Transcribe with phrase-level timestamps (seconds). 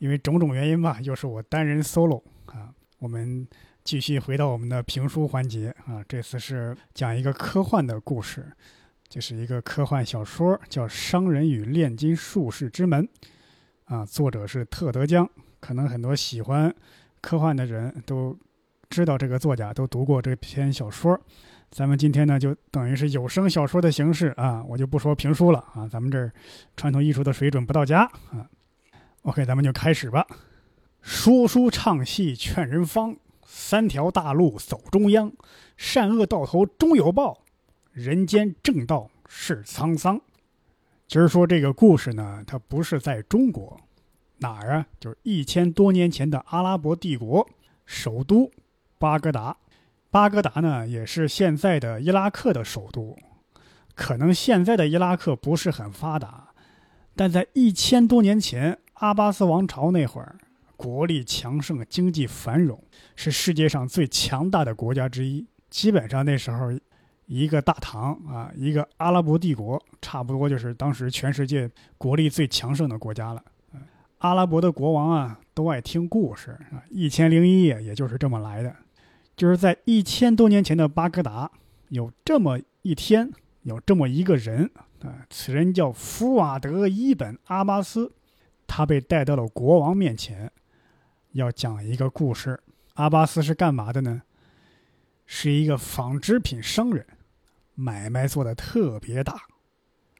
[0.00, 3.46] 因为种种原因吧，又是我单人 solo 啊，我们。
[3.82, 8.46] 继续回到我们的评书环节啊，这次是讲一个科幻的故事，
[9.08, 13.08] 就是一个科幻小说，叫《商人与炼金术士之门》
[13.86, 15.28] 啊，作者是特德·江，
[15.60, 16.72] 可能很多喜欢
[17.22, 18.38] 科幻的人都
[18.90, 21.18] 知道这个作家，都读过这篇小说。
[21.70, 26.30] 咱们今天呢，就等于是有声小说的形式啊，我就不说评书了啊，咱们这儿
[26.76, 28.46] 传统艺术的水准不到家啊。
[29.22, 30.26] OK，咱们就开始吧，
[31.02, 33.16] 说书唱戏劝人方。
[33.44, 35.32] 三条大路走中央，
[35.76, 37.42] 善恶到头终有报，
[37.92, 40.20] 人间正道是沧桑。
[41.06, 43.78] 今儿说这个故事呢，它不是在中国，
[44.38, 44.86] 哪儿啊？
[44.98, 47.46] 就是一千多年前的阿拉伯帝国
[47.84, 48.50] 首都
[48.98, 49.56] 巴格达。
[50.10, 53.18] 巴格达呢，也是现在的伊拉克的首都。
[53.94, 56.54] 可能现在的伊拉克不是很发达，
[57.14, 60.36] 但在一千多年前阿巴斯王朝那会儿。
[60.76, 62.82] 国力强盛，经济繁荣，
[63.14, 65.46] 是世界上最强大的国家之一。
[65.68, 66.72] 基本上那时候，
[67.26, 73.42] 一个大唐啊，一个阿拉伯帝国，差不多就是当时全世界国力最强盛的国家了。
[74.18, 78.74] 阿拉伯的国王啊，都爱听故事啊，《一千零一夜》也就是这么来的。
[79.36, 81.50] 就是在一千多年前的巴格达，
[81.88, 83.30] 有这么一天，
[83.62, 84.70] 有这么一个人
[85.02, 88.12] 啊，此人叫福瓦德·伊本·阿巴斯，
[88.70, 90.48] 他被带到了国王面前。
[91.32, 92.60] 要讲一个故事，
[92.94, 94.22] 阿巴斯是干嘛的呢？
[95.26, 97.04] 是一个纺织品商人，
[97.74, 99.42] 买卖做的特别大，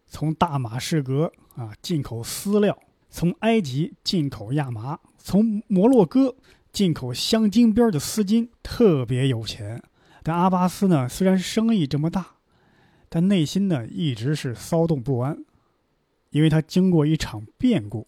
[0.09, 2.77] 从大马士革啊进口丝料，
[3.09, 6.35] 从埃及进口亚麻，从摩洛哥
[6.73, 9.81] 进口镶金边的丝巾，特别有钱。
[10.25, 12.35] 但阿巴斯呢，虽然生意这么大，
[13.09, 15.45] 但内心呢一直是骚动不安，
[16.31, 18.07] 因为他经过一场变故，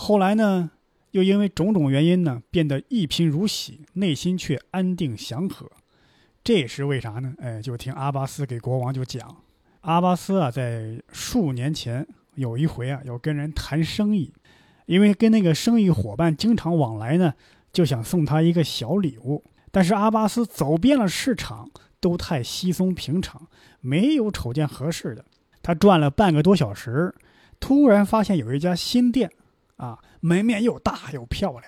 [0.00, 0.70] 后来呢。
[1.12, 5.68] 又因为种种原因呢，变得一贫如洗，内心却安定祥和。
[6.44, 7.34] 这是为啥呢？
[7.40, 9.38] 哎，就听阿巴斯给国王就讲，
[9.80, 12.06] 阿巴斯啊，在数年前
[12.36, 14.32] 有一回啊，要跟人谈生意，
[14.86, 17.34] 因为跟那个生意伙伴经常往来呢，
[17.72, 19.42] 就想送他一个小礼物。
[19.72, 21.68] 但是阿巴斯走遍了市场，
[21.98, 23.48] 都太稀松平常，
[23.80, 25.24] 没有瞅见合适的。
[25.60, 27.12] 他转了半个多小时，
[27.58, 29.32] 突然发现有一家新店。
[29.80, 31.64] 啊，门面又大又漂亮。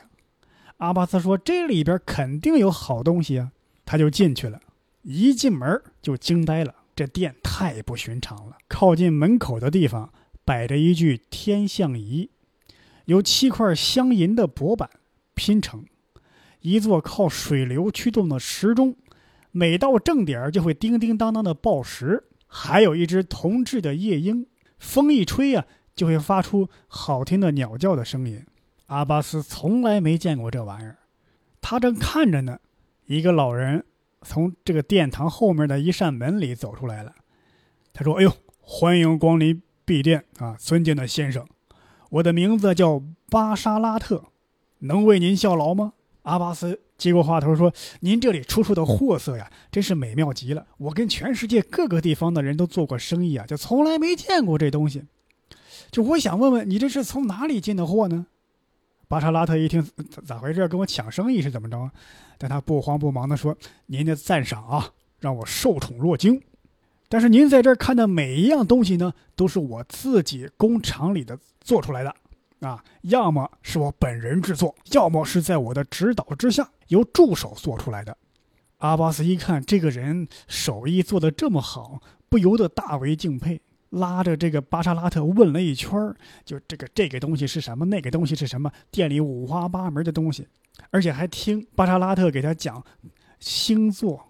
[0.76, 3.52] 阿巴斯说：“这里边肯定有好东西啊！”
[3.86, 4.60] 他就进去了，
[5.00, 8.58] 一进门就惊呆了，这店太不寻常了。
[8.68, 10.12] 靠近门口的地方
[10.44, 12.28] 摆着一具天象仪，
[13.06, 14.90] 由七块镶银的薄板
[15.34, 15.86] 拼成，
[16.60, 18.94] 一座靠水流驱动的时钟，
[19.52, 24.46] 每到正点就会叮叮当当的报时，还有一只铜制的夜莺，
[24.78, 25.64] 风一吹呀。
[25.94, 28.44] 就会发出好听的鸟叫的声音。
[28.86, 30.98] 阿巴斯从来没见过这玩意儿，
[31.60, 32.58] 他正看着呢，
[33.06, 33.84] 一个老人
[34.20, 37.14] 从这个殿堂后面的一扇门里走出来了。
[37.94, 41.46] 他说：“哎呦，欢迎光临敝殿啊，尊敬的先生，
[42.10, 44.24] 我的名字叫巴沙拉特，
[44.80, 50.66] 能为您效劳吗？”阿巴斯接过话头说：“您这里出处的货色呀，真是美妙极了。
[50.78, 55.04] 我跟全世界各个地方的人都做过生意啊，就从来没见过这东西。”
[55.92, 58.26] 就我想问问你，这是从哪里进的货呢？
[59.08, 60.66] 巴沙拉特一听，咋咋回事？
[60.66, 61.90] 跟我抢生意是怎么着？
[62.38, 63.54] 但他不慌不忙地说
[63.86, 64.88] ：“您的赞赏啊，
[65.20, 66.40] 让我受宠若惊。
[67.10, 72.14] 但是您在这儿看的每一样东西呢，都是我自己工厂里的做出来的，
[72.66, 78.16] 啊，要么是我本人制作，要么是在我的指导之下由助手做出来的。”
[78.80, 82.00] 阿巴斯一看这个人手艺做得这么好，
[82.30, 83.60] 不由得大为敬佩。
[83.92, 85.92] 拉着这个巴沙拉特问了一圈，
[86.44, 90.46] 就这个这个东西是什么，那个东西是什么，店里五花八门的东西，
[90.90, 92.82] 而且还听巴沙拉特给他讲
[93.38, 94.28] 星座、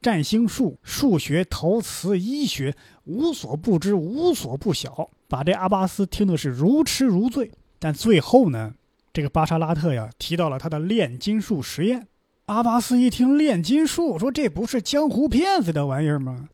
[0.00, 2.74] 占星术、数学、陶瓷、医学，
[3.04, 7.50] 无所不知，无所不晓，把这阿巴斯听的是如痴如醉。
[7.78, 8.74] 但最后呢，
[9.12, 12.08] 这个巴沙拉特呀提到了他的炼金术实验，
[12.46, 16.48] 阿巴斯一听炼金术，说这不是江湖骗子的玩意儿吗？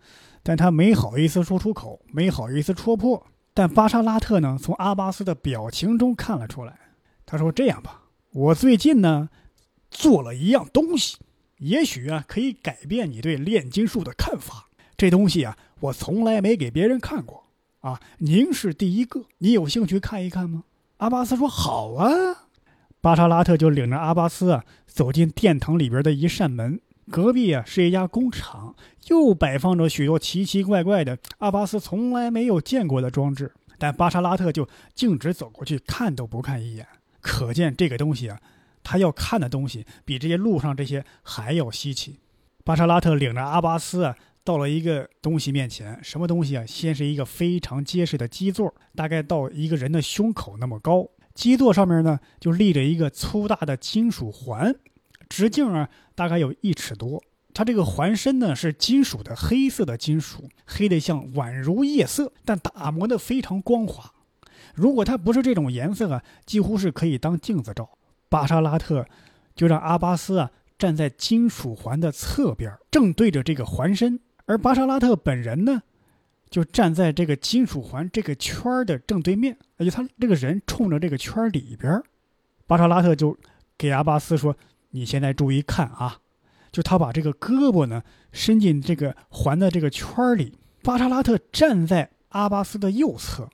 [0.50, 3.25] 但他没好意思说出口，没好意思戳破。
[3.55, 6.76] 但巴沙拉特呢，从阿巴斯的表情中看了出来，
[7.25, 8.02] 他说：“这样吧，
[8.32, 9.29] 我最近呢
[9.93, 11.19] 做了一样东西，
[11.58, 14.67] 也许啊可以改变你对炼金术的看法。
[14.97, 17.44] 这东西啊，我从来没给别人看过
[17.79, 20.64] 啊，您是第一个，你有兴趣看一看吗？”
[20.99, 22.11] 阿巴斯说：“好啊。”
[23.00, 26.81] 巴沙拉特就领着阿巴斯啊走进殿堂里边的一扇门，
[27.11, 28.75] 隔壁啊是一家工厂，
[29.08, 33.52] 又摆放着许多奇奇怪怪的阿巴斯从来没有见过的装置。
[33.79, 36.87] 但巴沙拉特就径直走过去，看都不看一眼。
[37.20, 38.38] 可见这个东西啊，
[38.82, 42.19] 他要看的东西比这些路上这些还要稀奇。
[42.62, 44.14] 巴沙拉特领着阿巴斯啊，
[44.44, 46.64] 到了一个东西面前，什么东西啊？
[46.67, 51.08] 先是一个非常结实的基座，大概到一个人的胸口那么高。
[51.35, 54.75] 基座上面呢，就立着一个粗大的金属环，
[55.29, 55.88] 直径啊
[56.20, 57.25] 大概有一尺多。
[57.55, 64.12] 它这个环身呢是金属的，黑色的金属，黑的像宛如夜色，但打磨的非常光滑。
[64.75, 67.88] 如果它不是这种颜色啊，几乎是可以当镜子照。
[68.28, 69.06] 巴沙拉特
[69.56, 75.82] 就让阿巴斯啊站在金属环的侧边，正对着这个环身，而巴沙拉特本人呢，
[76.50, 82.02] 就站在这个金属环这个圈的正对面，而且他这个人冲着这个圈里边。
[82.67, 83.34] 巴沙拉特就
[83.78, 84.55] 给阿巴斯说
[84.90, 86.19] ：“你现在注意看啊。”
[86.72, 88.00] 就他把这个胳膊呢
[88.31, 93.48] 伸进这个环的这个圈里，巴沙拉特站在阿巴斯的右侧，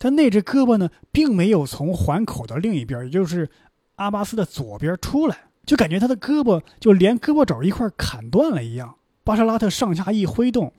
[0.00, 3.48] 他那只胳膊呢并没有从环口的另一边，也就是
[3.94, 8.96] 阿巴斯的左边出来，就感觉他的胳膊就连胳膊肘一块砍断了一样。
[9.22, 10.72] 巴沙拉特上下一挥动，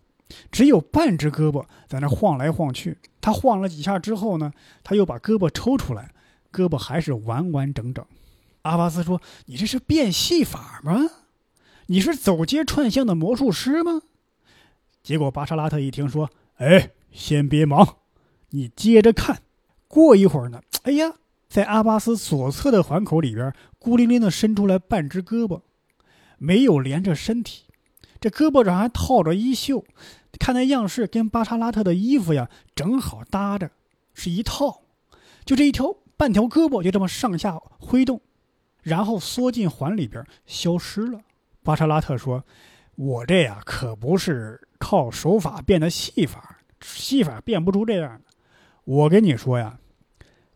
[0.52, 2.98] 只有半只胳膊在那晃来晃去。
[3.22, 4.52] 他晃了几下之后呢，
[4.84, 6.12] 他又把胳膊抽出来，
[6.52, 8.06] 胳膊还是完完整整。
[8.64, 11.10] 阿巴斯说：“你这是变戏法吗？”
[11.90, 14.02] 你是走街串巷的魔术师吗？
[15.02, 18.00] 结果巴沙拉特一听说，哎，先别忙，
[18.50, 19.42] 你接着看。
[19.88, 21.14] 过一会儿呢，哎呀，
[21.48, 25.62] 在阿巴斯左侧的环口里边，孤零零的伸出来半只胳膊，
[26.38, 27.64] 没有连着身体，
[28.20, 29.86] 这胳膊上还套着衣袖，
[30.38, 33.72] 看那样式跟巴沙拉特的衣服呀正好搭着，
[34.14, 34.82] 是一套。
[35.46, 38.20] 就这一条半条胳膊就这么上下挥动，
[38.88, 41.20] 然后缩进环里边消失了。
[41.62, 42.46] 巴沙拉特说
[42.96, 48.22] ：“我这呀可不是靠手法变的戏法，戏法变不出这样的。
[48.86, 49.78] 我跟你说呀，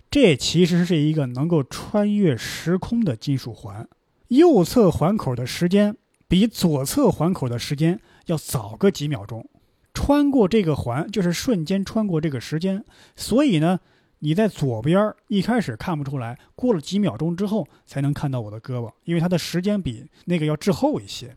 [0.10, 3.86] 这其实是一个能够穿越时空的金属环。
[4.30, 5.98] 右侧环口的时间
[6.30, 9.50] 比左侧环口的时间要早个几秒钟，
[9.94, 12.86] 穿过这个环就是瞬间穿过这个时间。
[13.18, 13.82] 所以呢，
[14.24, 21.36] 你在左边一开始看不出来，过了几秒钟之后才能看到我的胳膊，因为它的时间比那个要滞后一些。”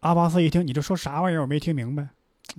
[0.00, 1.42] 阿巴斯一听，你这说啥玩意儿？
[1.42, 2.08] 我没听明白。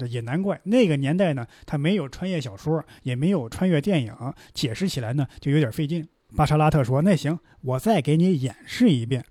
[0.09, 4.15] 也难怪，那个年代呢，他没有穿越小说，也没有穿越电影，
[4.53, 6.07] 解释起来呢就有点费劲。
[6.35, 9.23] 巴沙拉特说：“那行，我再给你演示一遍。”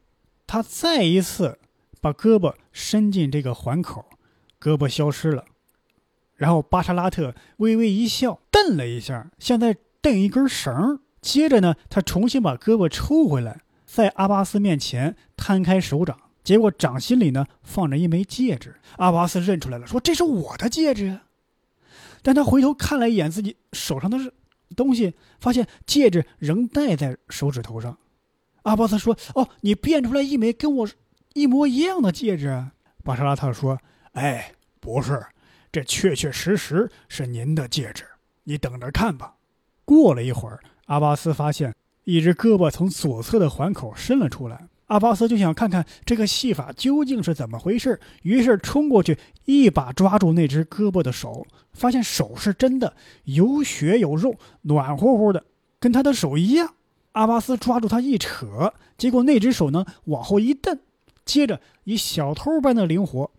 [0.46, 1.58] 他再一次
[2.00, 4.06] 把胳膊伸进这个环口，
[4.60, 5.44] 胳膊消失了。
[6.36, 11.00] 然后巴沙拉特微微一笑，瞪了一下，像在蹬一根绳。
[11.22, 16.20] 接着呢，他重新把胳膊抽回来，在阿巴斯面前摊开手掌。
[16.42, 21.20] 结果掌心里呢放着一枚戒指，阿巴斯认出来了，说：“这是我的戒指。”
[22.20, 24.18] 但他回头看了一眼自己手上的
[24.76, 27.96] 东西，发现戒指仍戴在手指头上。
[28.64, 30.88] 阿巴斯说：“哦，你变出来一枚跟我
[31.32, 32.66] 一模一样的戒指。”
[33.02, 33.78] 巴沙拉特说
[34.12, 35.24] ：“哎，不是，
[35.72, 38.04] 这确确实实是您的戒指，
[38.42, 39.36] 你等着看吧。”
[39.84, 41.74] 过了一会儿，阿巴斯发现
[42.04, 44.68] 一只胳膊从左侧的环口伸了出来。
[44.86, 55.44] 阿巴斯就想看看这个戏法究竟是怎么回事，于是冲过去，一把抓住那只胳膊的手，发现手是真的，有血有肉，暖乎乎的，
[55.80, 56.74] 跟他的手一样。
[57.12, 60.78] 阿巴斯抓住他一扯，结果那只手呢往后一蹬，
[61.24, 63.30] 接着以小偷般的灵活，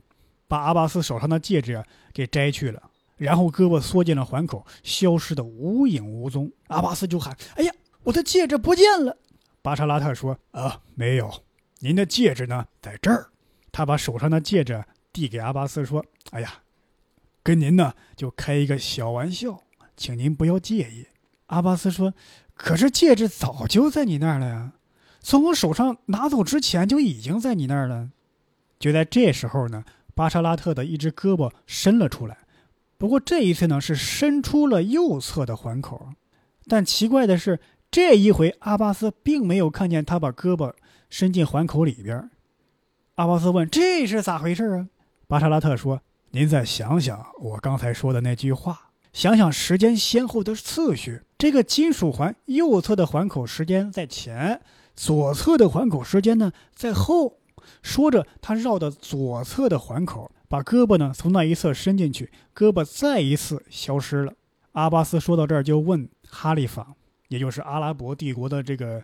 [0.47, 2.81] 把阿巴斯手上的戒指给摘去了，
[3.17, 6.51] 然后胳膊缩进了环口，消失的无影无踪。
[6.67, 9.17] 阿巴斯就喊：“哎呀，我的戒指不见了！”
[9.61, 11.43] 巴沙拉特说：“啊，没有，
[11.79, 13.29] 您的戒指呢，在这儿。”
[13.71, 16.61] 他把手上的戒指递给阿巴斯，说：“哎呀，
[17.43, 19.61] 跟您呢就开一个小玩笑，
[19.97, 21.07] 请您不要介意。”
[21.47, 22.13] 阿巴斯说
[22.55, 24.73] ：“可是戒指早就在你那儿了呀，
[25.19, 28.11] 从我手上拿走之前就已经在你那儿了。”
[28.79, 32.37] 就在这时候呢，巴沙拉特的一只胳膊伸了出来，
[32.97, 36.09] 不过这一次呢是伸出了右侧的环口，
[36.67, 37.59] 但奇怪的是。
[37.91, 40.73] 这一回，阿巴斯并没有看见他把胳膊
[41.09, 42.29] 伸进环口里边。
[43.13, 44.89] 阿巴斯问：“这是咋回事啊？”
[45.27, 54.59] 巴沙拉特说：“您再想想我刚才说的那句话，想想时间先后的次序，这个金属环右侧的环口时间在前，
[54.93, 57.37] 左侧的环口时间呢在后。
[57.81, 64.33] 说着，他绕到左侧的环口，把胳膊呢从那一侧伸进去，胳膊再一次消失了。
[64.71, 66.93] 阿巴斯说到这儿，就问哈利法，
[67.27, 69.01] 也就是阿拉伯帝国的这个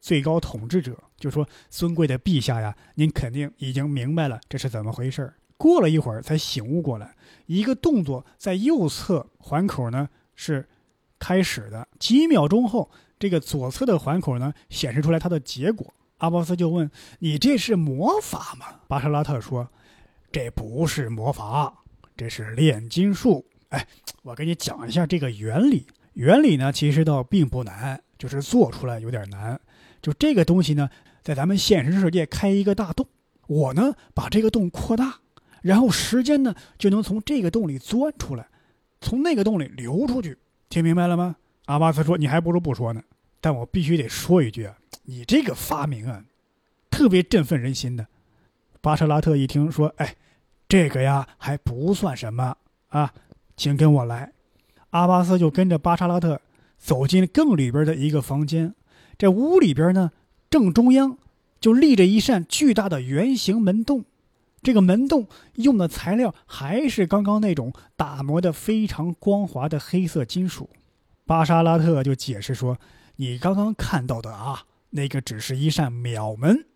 [0.00, 10.66] 最高统治者，就说：“尊贵的陛下呀，您肯定已经明白了这是怎么回事。”过了一会儿，才醒悟过来，一个动作在右侧环口呢是
[11.18, 15.92] 开始的，几秒钟后，这个左侧的环口呢显示出来它的结果。
[16.18, 19.68] 阿巴斯就问：“你这是魔法吗？”巴沙拉特说
[20.34, 21.72] ：“这不是魔法，
[22.16, 23.46] 这是炼金术。
[23.68, 23.86] 哎，
[24.24, 25.86] 我给你讲一下这个原理。
[26.14, 29.60] 原理呢，其实倒并不难，就是做出来有点难。
[30.02, 30.90] 就这个东西呢，
[31.22, 33.06] 在咱们现实世界开一个大洞，
[33.46, 35.20] 我呢把这个洞扩大，
[35.62, 38.44] 然后时间呢就能从这个洞里钻出来，
[39.00, 40.36] 从那个洞里流出去。
[40.68, 41.36] 听明白了吗？”
[41.66, 43.00] 阿巴斯说：“你还不如不说呢。
[43.40, 44.76] 但我必须得说一句啊。”
[45.06, 46.24] 你这个发明啊，
[46.90, 48.04] 特别振奋人心的。
[48.84, 50.14] 巴沙拉特一听说，哎，
[50.68, 52.54] 这个呀还不算什么
[52.88, 53.14] 啊，
[53.56, 54.34] 请跟我来。
[54.90, 56.38] 阿巴斯就跟着巴沙拉特
[56.76, 58.74] 走进更里边的一个房间。
[59.16, 60.12] 这屋里边呢，
[60.50, 61.16] 正中央
[61.58, 64.04] 就立着一扇巨大的圆形门洞。
[64.60, 70.68] 这个门洞用的材料还是刚刚那种打磨的非常光滑的黑色金属。
[71.24, 72.76] 巴沙拉特就解释说
[73.16, 76.66] ：“你刚刚看到的啊。”那个只是一扇秒门，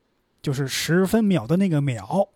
[0.42, 2.28] 就是十分秒的那个秒。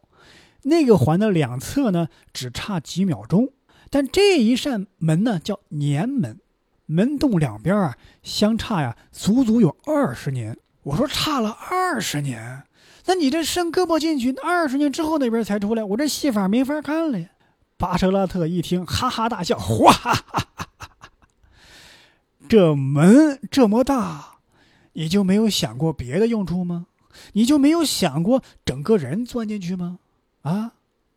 [0.62, 3.52] 那个环的两侧呢，只差几秒钟。
[3.90, 6.40] 但这一扇门呢，叫年门，
[6.86, 10.56] 门洞两边啊，相差呀，足足有二十年。
[10.84, 12.62] 我说差了二十年，
[13.06, 17.28] 那你这伸胳膊进去，二十年之后那边才出来，我这戏法没法看了呀。
[17.76, 20.78] 巴舍拉特一听，哈哈大笑，哇哈哈哈！
[22.48, 24.38] 这门这么大。
[24.94, 26.86] 你就没有想过别的用处吗？
[27.32, 29.98] 你就没有想过整个人钻进去吗？
[30.42, 30.72] 啊，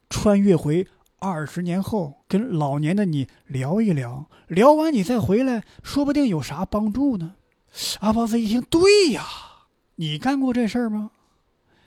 [0.10, 0.88] 穿越回
[1.20, 7.36] 二十年后，跟老年的你聊一聊，聊完你再回来，说不定有啥帮助呢？
[8.00, 9.24] 阿巴斯一听，对呀，
[9.96, 11.12] 你干过这事儿吗？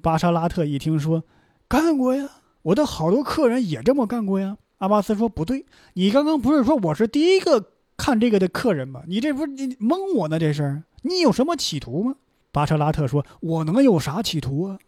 [0.02, 1.24] 巴沙拉特一听说，
[1.68, 2.28] 干过呀，
[2.62, 4.56] 我的好多客人也这么干过呀。
[4.78, 9.02] 阿巴斯说，不对，你刚刚不是说我是第一个看这个的客人吗？
[9.06, 10.38] 你这不是你蒙我呢？
[10.38, 10.82] 这事儿。
[11.02, 12.16] 你有什么企图吗？
[12.50, 14.78] 巴车拉特说：“我能有啥企图啊？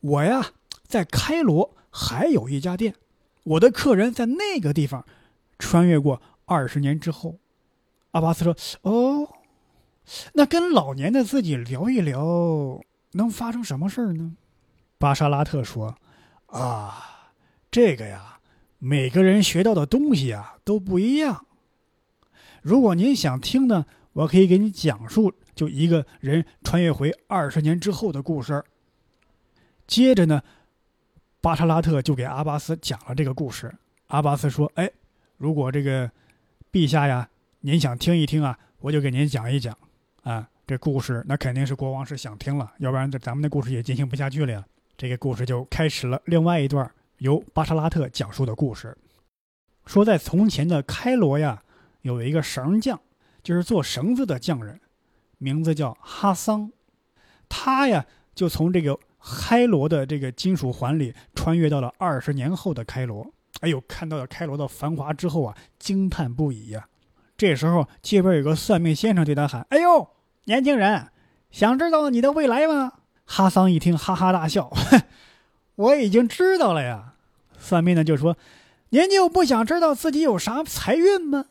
[0.00, 0.46] 我呀，
[0.86, 2.94] 在开罗还有一家店，
[3.44, 5.04] 我的客人在那个地方
[5.58, 7.38] 穿越过二十年之后。”
[8.12, 9.28] 阿巴斯说：“哦，
[10.34, 12.80] 那跟老年的自己聊一聊，
[13.12, 14.36] 能发生什么事儿呢？”
[14.98, 15.96] 巴沙拉特说
[16.46, 17.32] ：“啊，
[17.70, 18.38] 这个呀，
[18.78, 21.46] 每个人学到的东西啊都不一样。
[22.60, 28.62] 如果您想听呢？”我可以给你讲述，就一个人穿越回二十年之后的故事。
[29.86, 30.42] 接着呢，
[31.40, 33.72] 巴沙拉特就给阿巴斯讲了这个故事。
[34.08, 34.90] 阿巴斯说：“哎，
[35.36, 36.10] 如果这个
[36.70, 37.28] 陛下呀，
[37.60, 39.76] 您想听一听啊，我就给您讲一讲
[40.22, 40.48] 啊。
[40.66, 44.64] 这故事那肯定是国王是想听了，要不然这咱们的故事也进行不下去了呀。
[44.96, 48.96] 这个故事就开始了另外一段由巴沙拉特讲述的故事。
[49.86, 51.62] 说在从前的开罗呀，
[52.02, 52.98] 有一个绳匠。”
[53.42, 54.80] 就是做绳子的匠人，
[55.42, 56.70] 名字叫哈桑，
[57.48, 63.26] 他呀就从这个开罗的这个金属环里穿越到了二十年后的开罗。
[63.60, 66.86] 哎呦，看到了开罗的繁华之后啊，惊叹不已呀。
[67.36, 70.08] 这时候，街边有个算命先生对他喊：“哎呦，
[70.44, 71.08] 年轻人，
[71.50, 72.92] 想知道你的未来吗？”
[73.26, 74.72] 哈桑一听，哈哈大笑
[75.74, 77.14] ：“我已经知道了呀。”
[77.58, 78.36] 算命的就说
[78.90, 81.46] ：“您就不想知道自己有啥财运吗？”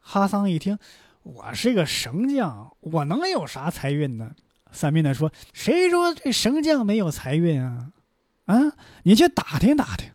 [0.00, 0.78] 哈桑一听。
[1.22, 4.34] 我是个绳匠，我能有啥财运呢？
[4.72, 7.90] 算命的说：“谁说这绳匠没有财运啊？
[8.46, 8.72] 啊，
[9.02, 10.12] 你去打听打听。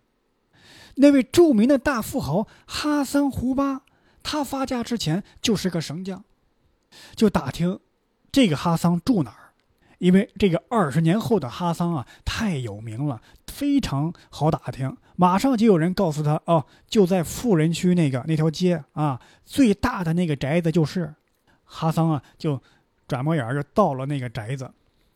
[0.95, 3.81] 那位著名的大富豪哈桑胡巴，
[4.23, 6.23] 他发家之前就是个绳匠。
[7.15, 7.79] 就打听
[8.31, 9.44] 这个哈桑住哪儿，
[9.97, 14.95] 因为这个二十年后的哈桑啊太有名了，非常好打听。
[15.15, 21.13] 马上就有人告诉他：哦，就在富人区那个那条街啊，最大的那个宅子就是。
[21.67, 22.61] 哈桑啊，就
[23.07, 24.69] 转过眼就到了那个宅子，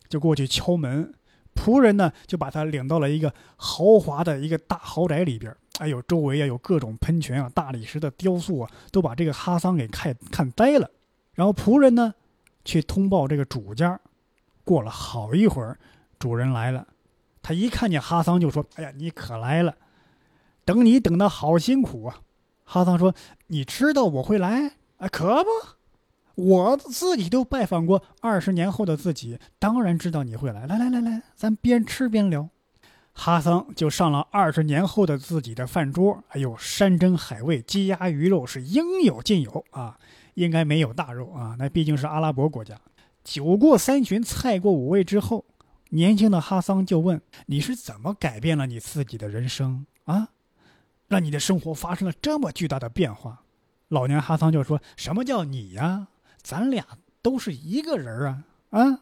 [0.07, 1.13] 就过去敲门。
[1.53, 5.55] 仆人呢，就把他领到了一个豪华的一个大豪宅里边。
[5.77, 10.89] 哎呦，周围啊有各种喷泉啊、大理石的雕塑啊，都把这个哈桑给看看呆了。
[11.36, 12.15] 然后仆人呢，
[12.65, 14.00] 去通报这个主家。
[14.69, 15.79] 过了好一会儿，
[16.19, 16.85] 主人来了，
[17.41, 19.75] 他一看见哈桑就说：“哎呀，你可来了。”
[20.63, 22.19] 等你等的好辛苦啊！
[22.65, 23.15] 哈桑说
[23.47, 24.73] ：“你知道我会来？
[24.97, 25.49] 啊，可不，
[26.35, 30.67] 我自己都拜访过二十年后的自己，当然知道你会来。
[30.67, 32.47] 来来来来，咱边吃边聊。”
[33.13, 39.97] 哈桑就上了二十年后的自己的饭桌，哎呦，山珍海味、鸡鸭鱼肉是应有尽有啊，
[40.35, 42.79] 应该没有大肉啊，那毕竟是阿拉伯国家。
[43.23, 45.45] 酒过三巡，菜过五味之后，
[45.89, 50.29] 年轻的哈桑就问：“你是怎么改变了你自己的人生啊？
[51.07, 53.43] 让你的生活发生了这么巨大的变化？”
[53.89, 56.07] 老年哈桑就说：“什么叫你呀？
[56.41, 56.85] 咱俩
[57.21, 59.01] 都是一个人啊啊！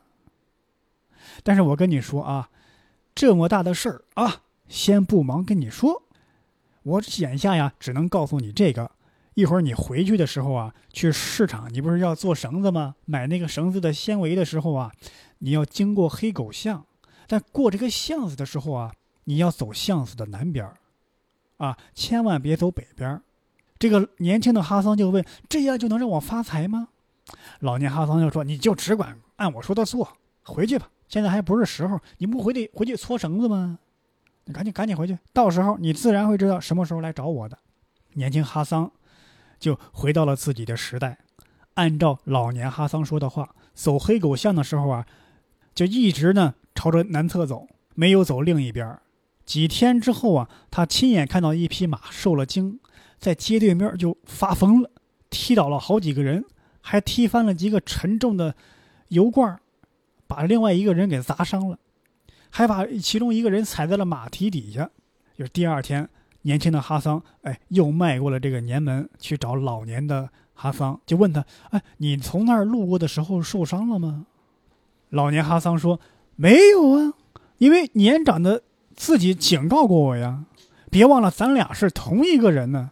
[1.44, 2.50] 但是我跟你说啊。”
[3.16, 6.04] 这么大的事儿啊，先不忙跟你说，
[6.84, 8.92] 我眼下呀只能告诉你这个。
[9.38, 12.96] 一会儿你回去的时候啊，去市场，你不是要做绳子吗？
[13.06, 14.92] 买那个绳子的纤维的时候啊，
[15.38, 16.84] 你要经过黑狗巷，
[17.28, 18.92] 但过这个巷子的时候啊，
[19.26, 20.74] 你要走巷子的南边儿
[21.58, 23.22] 啊，千万别走北边儿
[23.78, 26.88] 这个年轻的哈桑就问：“这样就能让我发财吗？”
[27.62, 33.78] 老年哈桑就说：“你就只管按我说的做，回去吧。”现在还不是时候，你不回得回去搓绳子吗？
[34.46, 37.56] 你赶紧赶紧回去，到时候你自然会知道什么时候来找我的。
[38.14, 38.92] 年轻哈桑
[39.60, 41.18] 就回到了自己的时代，
[41.76, 45.06] 按照老年哈桑说的话，走黑狗巷的时候啊，
[45.74, 49.00] 就一直呢朝着南侧走，没有走另一边。
[49.46, 52.80] 几天之后啊，他亲眼看到一匹马受了惊，
[53.18, 54.92] 在街对面就发疯了，
[55.30, 56.44] 踢倒了好几个人，
[56.82, 58.56] 还踢翻了几个沉重的
[59.10, 59.60] 油罐。
[60.30, 61.80] 把另外一个人给砸伤了，
[62.50, 64.90] 还把其中一个人踩在了马蹄底下。
[65.38, 66.10] 就是第二天，
[66.48, 74.28] 年轻的哈桑哎，又迈过了这个年门去找老年的哈桑，就问他：“哎，你从那儿路过的时候受伤了吗？”
[75.12, 76.00] 老年哈桑说
[76.38, 77.14] ：“没有啊，
[77.58, 78.64] 因为年长的
[78.96, 80.46] 自己警告过我呀。
[80.90, 82.92] 别忘了，咱俩是同一个人呢。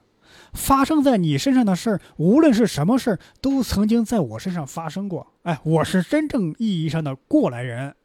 [0.52, 7.96] 发生在你身上的事儿，无论是什么事儿，都曾经在我身上发生过。”哎，我是真正意义上的过来人。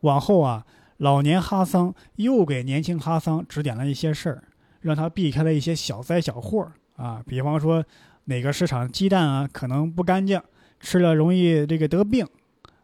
[0.00, 0.66] 往后啊，
[0.98, 4.44] 老年哈桑又给年轻哈桑指点了一些事儿，
[4.80, 7.22] 让他避开了一些小灾小祸啊。
[7.26, 7.84] 比方说，
[8.24, 10.40] 哪个市场鸡蛋啊可能不干净，
[10.80, 12.26] 吃了容易这个得病、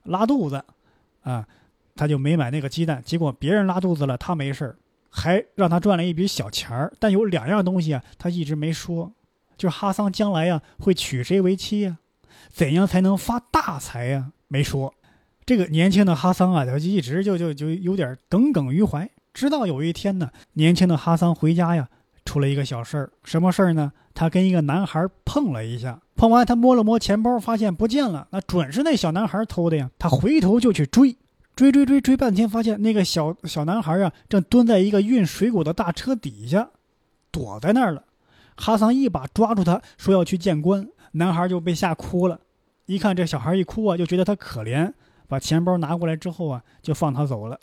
[0.04, 0.64] 拉肚子
[1.22, 1.46] 啊，
[1.94, 3.02] 他就没买那个鸡蛋。
[3.04, 4.76] 结果别人拉肚子了，他没事，
[5.11, 6.92] 还让他赚了一笔小钱儿。
[6.98, 9.12] 但有两样东西啊，他一直没说，
[9.57, 11.98] 就是哈桑将来呀会娶谁为妻呀？
[12.48, 14.33] 怎样才能发大财呀？
[14.48, 14.94] 没说。
[15.46, 19.09] 这个年轻的哈桑啊，他就一直就就就有点耿耿于怀。
[19.35, 21.88] 直到有一天呢，年轻的哈桑回家呀，
[22.25, 23.11] 出了一个小事儿。
[23.25, 23.92] 什么事儿呢？
[24.14, 28.29] 他跟一个男孩碰了一下，碰完他摸了摸钱包，发现不见了。
[28.31, 29.90] 那准是那小男孩偷的呀。
[29.99, 31.16] 他回头就去追，
[31.57, 36.70] 追追追追半天，发现那个小小男孩啊，正蹲在一个运水果的大车底下，
[37.33, 38.05] 躲在那儿了。
[38.57, 40.88] 哈桑一把抓住他，说要去见官。
[41.12, 42.38] 男孩就被吓哭了，
[42.87, 44.92] 一看这小孩一哭啊，就觉得他可怜，
[45.27, 47.59] 把钱包拿过来之后啊，就放他走了。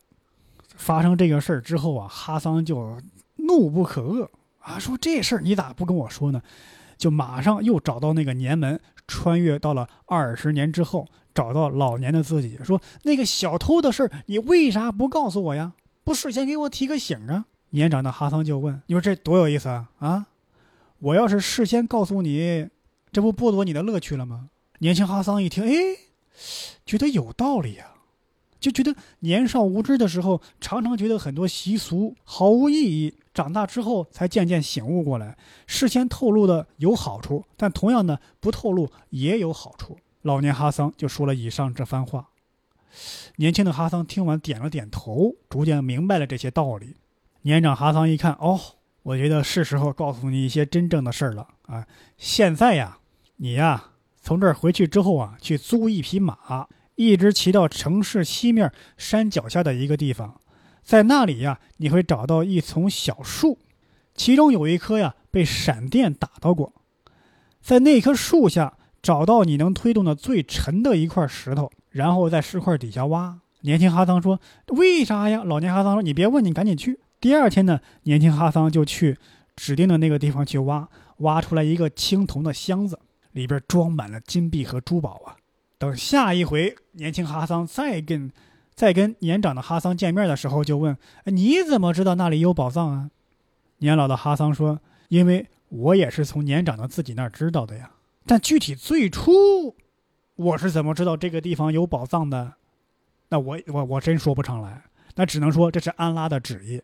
[0.76, 2.98] 发生这个事儿之后啊，哈桑就
[3.36, 4.28] 怒不可遏
[4.60, 6.42] 啊，说这事儿你咋不跟我说呢？
[6.98, 15.74] 就马上又找到那个年门，穿越到了二十年之后，找到老年的自己，说那个小偷的事儿，你为啥不告诉我呀？
[16.04, 17.46] 不事先给我提个醒啊？
[17.72, 19.90] 年长的哈桑就问：“你说这多有意思啊？
[20.00, 20.28] 啊，
[21.00, 22.68] 我要是事先告诉你。”
[23.12, 24.50] 这不剥夺你的乐趣了吗？
[24.80, 25.72] 年轻哈桑一听，哎，
[26.86, 27.91] 觉得有道理呀，
[28.62, 35.36] 就觉得年少无知的时候，常常觉得很多习俗毫无意义，长大之后才渐渐醒悟过来，
[35.68, 39.98] 事先透露的有好处，但同样的不透露也有好处。
[40.22, 42.30] 老年哈桑就说了以上这番话，
[43.38, 46.96] 年轻的哈桑听完点了点头，逐渐明白了这些道理。
[47.42, 48.60] 年长哈桑一看，哦，
[49.02, 51.88] 我觉得是时候告诉你一些真正的事儿了啊！
[52.18, 53.00] 现在呀。
[53.38, 56.68] 你呀，从这儿回去之后啊，去租一匹马，
[57.02, 60.40] 一直骑到城市西面山脚下的一个地方，
[60.84, 63.58] 在那里呀，你会找到一丛小树，
[64.14, 66.74] 其中有一棵呀被闪电打到过，
[67.60, 73.40] 在那棵树下找到你能推动的最沉的一块石头，然后在石块底下挖。
[73.62, 74.40] 年轻哈桑说
[74.78, 79.18] ：“为啥呀？”老年哈桑说：“你别问，你赶紧去。”第二天呢，年轻哈桑就去
[79.56, 80.88] 指定的那个地方去挖，
[81.18, 83.00] 挖出来一个青铜的箱子。
[83.32, 85.38] 里边装满了金币和珠宝啊！
[85.82, 88.32] 等下一回年轻哈桑再跟
[88.76, 93.10] 再跟年长的哈桑见面的时候，就问：“你怎么知道那里有宝藏啊？”
[93.82, 97.90] 年老的哈桑说：“因为我也是从年长的自己那儿知道的呀。
[98.28, 99.76] 但具体最初
[100.36, 102.54] 我是怎么知道这个地方有宝藏的？
[103.30, 104.84] 那我我我真说不上来。
[105.16, 106.80] 那只能说这是安拉的旨意。”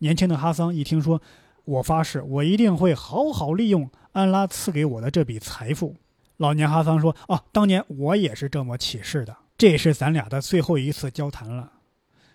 [0.00, 1.22] 年轻的哈桑一听说
[1.64, 5.96] 我发誓，我一定会好好利用安拉赐给我的这笔财富。”
[6.36, 9.36] 老年哈桑说：“哦，当年我也是这么起誓的。
[9.56, 11.72] 这是咱俩的最后一次交谈了。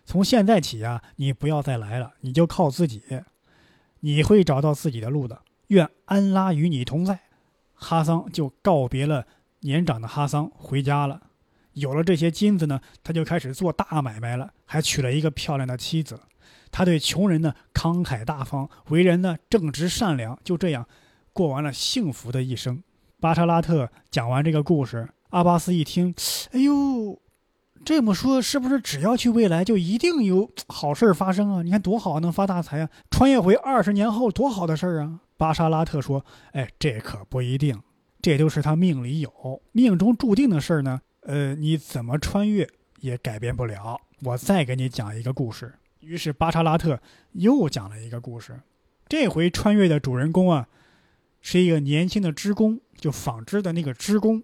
[0.05, 3.03] 从现在起呀，你不要再来了，你就靠自己，
[3.99, 5.41] 你会找到自己的路的。
[5.67, 7.19] 愿安拉与你同在。”
[7.79, 9.25] 哈桑就告别了
[9.59, 11.21] 年长的哈桑，回家了。
[11.73, 16.19] 有了这些金子呢，他就开始做大买卖了，还娶了一个漂亮的妻子。
[16.71, 20.87] 他对穷人呢慷慨大方，为人呢正直善良，就这样
[21.33, 22.81] 过完了幸福的一生。
[23.19, 26.13] 巴沙拉特讲完这个故事，阿巴斯一听，
[26.51, 27.19] 哎呦，
[27.83, 31.63] 这么说是不是只要去未来就一定有好事发生啊？
[31.63, 32.89] 你看多好，能发大财啊！
[33.09, 35.21] 穿越回二十年后，多好的事儿啊！
[35.35, 37.81] 巴沙拉特说：“哎，这可不一定，
[38.21, 41.01] 这都是他命里有，命中注定的事儿呢。
[41.21, 43.99] 呃，你怎么穿越也改变不了。
[44.21, 46.99] 我再给你讲一个故事。”于是巴沙拉特
[47.31, 48.59] 又讲了一个故事。
[49.09, 50.67] 这回穿越的主人公啊，
[51.41, 54.43] 是一个年轻的织工，就纺织的那个织工，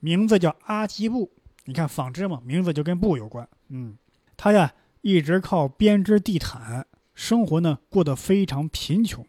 [0.00, 1.32] 名字叫阿基布。
[1.64, 3.48] 你看纺织嘛，名字就跟布有关。
[3.68, 3.96] 嗯，
[4.36, 9.26] 他呀一直靠编织地毯生活呢，过得非常贫穷。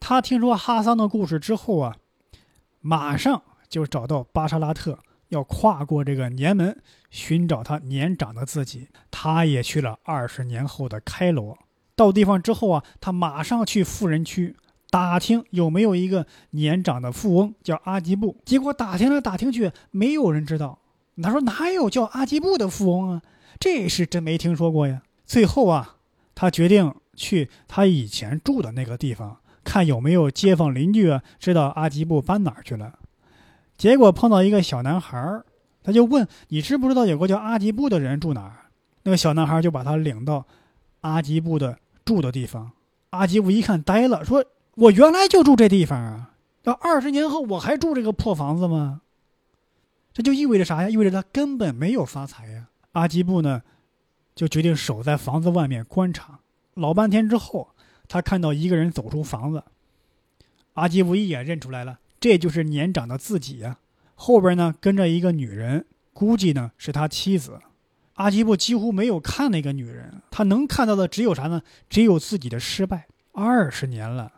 [0.00, 1.96] 他听说哈桑的故事之后啊，
[2.80, 4.98] 马上就找到巴沙拉特，
[5.28, 8.88] 要跨过这个年门，寻找他年长的自己。
[9.10, 11.58] 他也去了二十年后的开罗。
[11.96, 14.56] 到地方之后啊，他马上去富人区
[14.94, 18.36] 打听有没有一个年长的富翁叫阿基布。
[18.44, 20.78] 结果打听来打听去，没有人知道。
[21.20, 23.22] 他说哪有叫阿基布的富翁啊？
[23.58, 25.02] 这是真没听说过呀。
[25.26, 25.96] 最后啊，
[26.36, 29.38] 他决定去他以前住的那个地方。
[29.64, 32.96] 看有没有街坊邻居啊，知道阿基布搬哪儿去了？
[33.76, 35.42] 结果碰到一个小男孩，
[35.82, 38.70] 他就问：“你知不知道有个叫阿基布的人住哪儿？”
[39.02, 40.46] 那个小男孩就把他领到
[41.00, 42.70] 阿基布的住的地方。
[43.10, 44.44] 阿基布一看呆了，说
[44.76, 46.30] ：“我原来就住这地方啊！
[46.64, 49.02] 要二十年后我还住这个破房子吗？”
[50.12, 50.88] 这就意味着啥呀？
[50.88, 52.68] 意味着他根本没有发财呀！
[52.92, 53.62] 阿基布呢，
[54.34, 56.40] 就决定守在房子外面观察。
[56.74, 57.70] 老半天之后。
[58.06, 59.64] 他看到一个人走出房子，
[60.74, 63.78] 阿基布一眼认出来了，这就是年长的自己呀。
[64.14, 67.58] 后边呢跟着一个女人，估计呢是他妻子。
[68.16, 71.62] 阿基布几乎没有看那个女人，他能看到的只有啥呢？
[71.88, 73.06] 只有自己的失败。
[73.32, 74.30] 二十年了，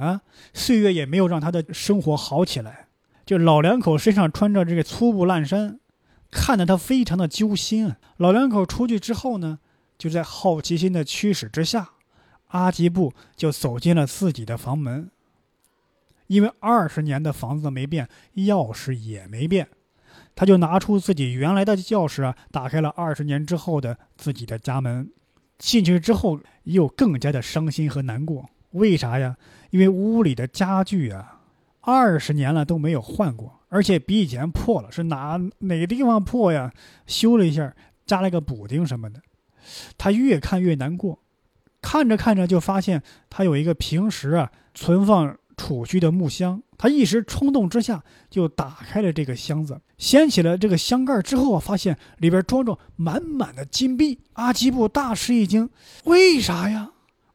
[0.00, 0.22] 啊，
[0.54, 2.88] 岁月也没有让他的生活好起来。
[3.26, 5.78] 就老两口身上穿着这个粗布烂衫，
[6.30, 7.98] 看得他非常的揪心啊。
[8.16, 9.60] 老两口出去之后呢，
[9.96, 11.90] 就在好奇心的驱使之下。
[12.48, 15.10] 阿吉布就走进了自己的房门，
[16.26, 19.68] 因为二十年的房子没变，钥匙也没变，
[20.34, 25.12] 他就拿出自己原来的钥匙啊，打开了二十年之后的自己的家门。
[25.58, 29.36] 进去之后又更加的伤心和难过，为啥呀？
[29.70, 31.40] 因为屋里的家具啊，
[31.80, 36.72] 二十年了都没有换过，而且比以前破了，是哪哪个地方破呀？
[37.06, 37.74] 修了一下，
[38.06, 39.20] 加了个补丁什么的，
[39.96, 41.20] 他越看越难过。
[41.82, 46.62] 看着看着，就发现他有一个平时啊存放储蓄的木箱。
[46.76, 54.18] 他一时冲动之下，就打开了这个箱子，掀起了这个箱盖之后啊，发现里边装着满满的金币。
[54.34, 55.70] 阿基布大吃一惊
[56.04, 56.90] ：“为啥呀？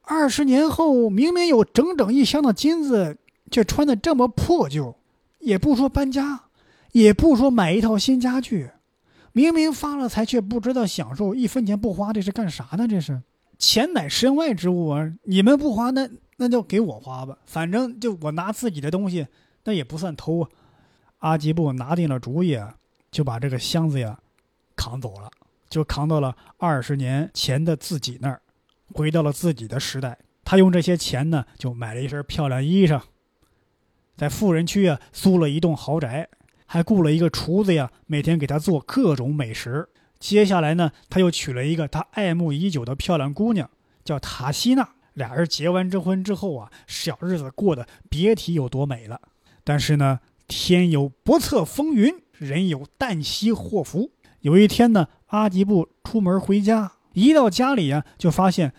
[0.08, 3.18] 二十年后明明有整整一箱的金子，
[3.50, 4.96] 却穿的这么破旧，
[5.40, 6.44] 也不说搬家，
[6.92, 8.70] 也不说买一套新家具，
[9.32, 12.88] 明明发了财却不知道享受，一分钱不花，这是干啥呢？
[12.88, 13.22] 这是？”
[13.58, 15.14] 钱乃身外之物啊！
[15.24, 17.38] 你们不花，那那就给我花吧。
[17.46, 19.26] 反正就我拿自己的东西，
[19.64, 20.50] 那也不算偷啊。
[21.20, 22.60] 阿吉布拿定了主意，
[23.12, 24.20] 就把这个箱子呀
[24.76, 25.32] 扛走了，
[25.70, 28.42] 就扛到了二十年前的自己那儿，
[28.94, 30.18] 回到了自己的时代。
[30.44, 33.02] 他用这些钱呢，就买了一身漂亮衣裳，
[34.16, 36.30] 在富人区啊租了一栋豪宅，
[36.66, 39.90] 还雇了一个厨子呀，每天给他做各种美食。
[40.20, 43.70] 接下来呢，他又娶了一个他爱慕已久的漂亮姑娘，
[44.04, 44.90] 叫塔西娜。
[45.14, 49.22] 俩人结完这婚之后啊，小日子过得别提有多美了。
[49.64, 54.12] 但是呢，天有不测风云，人有旦夕祸福。
[54.42, 58.72] 有一天呢，阿吉布出门回家，一到家里呀，就发现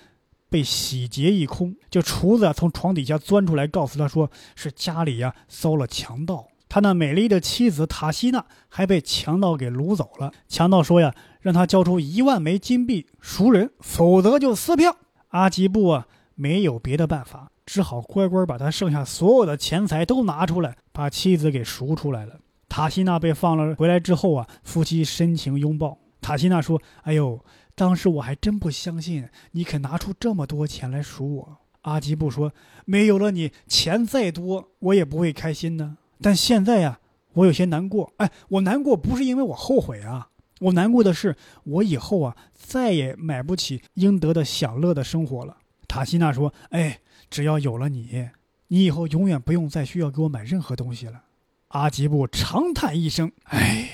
[0.49, 1.75] 被洗劫一空。
[1.91, 6.47] 就厨子从床底下钻出来，告诉他说是家里呀遭了强盗。
[6.69, 10.33] 他那美丽的妻子塔西娜还被强盗给掳走了。
[10.49, 14.97] 强盗说呀，让他交出一万枚金币赎人，否则就撕票。
[15.29, 22.41] 阿吉布啊，没有别的办法，只好乖乖把他剩下所有的钱财都拿出来，把妻子给赎出来了。
[22.69, 25.99] 塔西娜被放了回来之后啊，夫妻深情拥抱。
[26.21, 27.41] 塔西娜说：“哎呦，
[27.77, 32.53] 当时我还真不相信你肯拿出这么多钱来赎我。”阿吉布说
[32.85, 35.99] ：“没有了你，钱再多我也不会开心呢。
[36.21, 36.99] 但现在呀，
[37.35, 38.13] 我有些难过。
[38.17, 46.99] 哎，我难过不是因为我后悔啊，我难过的是我以后啊再也买不起应得的享乐的生活了。”塔西娜说：“哎，
[47.31, 48.31] 只要有了你，
[48.67, 51.23] 你以后永远不用再需要给我买任何东西了。”
[51.69, 53.91] 阿吉布长叹一声：“哎，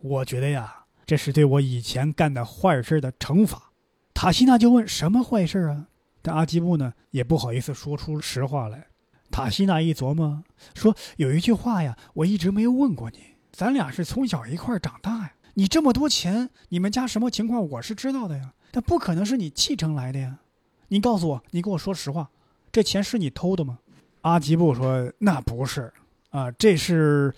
[0.00, 0.77] 我觉得呀，
[1.08, 3.72] 这是对我以前干的坏事的惩罚。”
[4.12, 5.86] 塔西娜就问：“什么坏事啊？”
[6.20, 8.88] 但阿基布呢，也不好意思说出实话来。
[9.30, 10.44] 塔西娜一琢磨，
[10.74, 13.18] 说：“有一句话呀，我一直没有问过你。
[13.52, 18.52] 咱俩是从小一块长大呀，你这么多钱，你们家什么情况，我是知道的呀。
[18.70, 20.40] 但不可能是你继承来的呀。
[20.88, 22.28] 你告诉我，你跟我说实话，
[22.70, 23.78] 这钱是你偷的吗？”
[24.22, 25.90] 阿吉布说：“那不是，
[26.30, 27.32] 啊，这是，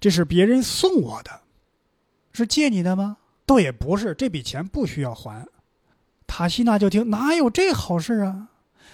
[0.00, 1.40] 这是别人送我的，
[2.34, 3.16] 是借你的吗？
[3.46, 5.46] 倒也不是，这笔钱不需要还。”
[6.26, 8.48] 塔西娜就听哪有这好事啊！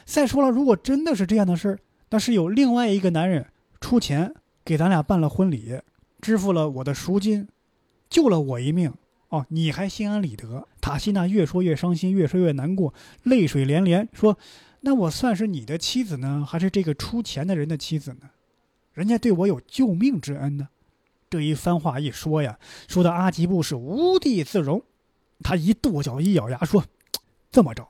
[0.04, 1.78] 再说了，如果真的是这样的事
[2.10, 3.46] 那是有另外一个男人
[3.80, 5.80] 出钱给咱俩办了婚礼，
[6.20, 7.48] 支付了我的赎金，
[8.08, 8.92] 救了我一命。
[9.28, 10.66] 哦，你还心安理得？
[10.80, 14.36] 塔西娜越说越伤心，越说越难过，泪水连连，说
[14.82, 18.30] ：“那我算是你的妻子呢，还是这个出钱的人的妻子呢？
[18.92, 20.68] 人家对我有救命之恩呢。”
[21.30, 24.82] 这一番话一说呀，说的阿吉布是无地自容，
[25.44, 26.84] 他一跺脚，一咬牙说。
[27.52, 27.86] 这么着，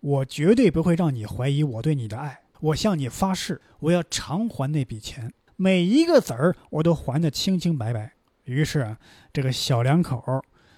[0.00, 2.40] 我绝对不会让你怀疑我对你的爱。
[2.60, 8.12] 我向你发誓，我要偿还那笔钱，每一个子儿我都还得清清白白。
[8.44, 8.98] 于是啊，
[9.32, 10.22] 这个小两口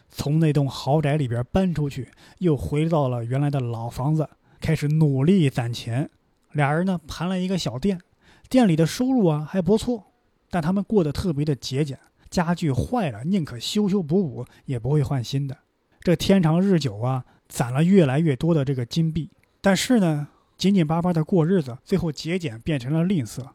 [0.09, 4.29] 从那栋豪宅里边搬出去，又回到了原来的老房子，
[4.61, 6.09] 开始努力攒钱。
[6.53, 8.01] 俩人呢盘了一个小店，
[8.49, 10.06] 店里的收入啊还不错，
[10.51, 11.99] 但他们过得特别的节俭，
[12.31, 15.57] 家具坏了宁可修修补补，也不会换新的。
[16.01, 17.25] 这天长日久啊。
[17.49, 19.31] 攒了越来越多的这个金币，
[19.61, 20.27] 但是呢，
[20.59, 23.51] 紧紧巴巴的过日子，最后节俭变成了吝啬，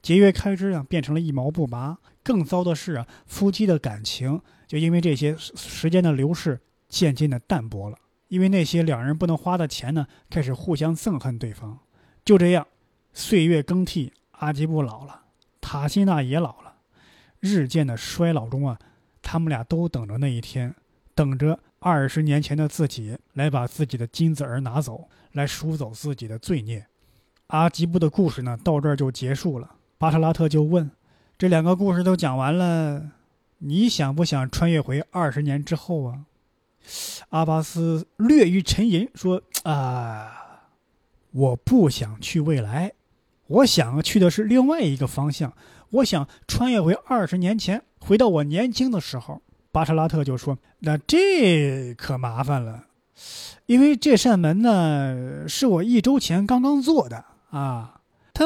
[0.00, 1.98] 节约开支啊变成了一毛不拔。
[2.22, 7.98] 更糟的是啊，夫妻的感情就因为这些时间的流逝，渐渐的淡薄了。
[8.28, 11.76] 因为那些两人不能花的钱呢，开始互相憎恨对方。
[12.24, 12.64] 就这样，
[13.12, 15.21] 岁月更替，阿基布老了，
[15.62, 16.74] 塔西娜也老了，
[17.40, 18.78] 日渐的衰老中啊，
[19.22, 20.74] 他们俩都等着那一天，
[21.14, 21.58] 等着。
[21.84, 26.86] 二十年前的自己来把自己的金子儿拿走，来赎走自己的罪孽。
[27.48, 29.74] 阿吉布的故事呢，到这儿就结束了。
[29.98, 30.88] 巴特拉特就问
[31.36, 33.10] ：“这两个故事都讲完了，
[33.58, 36.26] 你想不想穿越回二十年之后啊？”
[37.30, 40.68] 阿巴斯略一沉吟说：“啊，
[41.32, 42.92] 我不想去未来，
[43.52, 45.52] 我想去的是另外一个方向。
[45.90, 52.86] 我想穿越回二十年前，回到我年轻的时候。”巴特拉特就说：“那这可麻烦了，
[53.66, 58.00] 因为这扇门呢是我一周前刚刚做的啊，
[58.34, 58.44] 他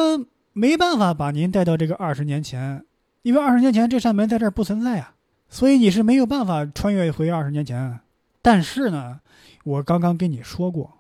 [0.53, 2.85] 没办法把您带到这个二十年前，
[3.23, 5.15] 因为二十年前这扇门在这儿不存在啊，
[5.49, 7.99] 所以你是没有办法穿越回二十年前。
[8.41, 9.21] 但是呢，
[9.65, 10.99] 我刚刚跟你说过，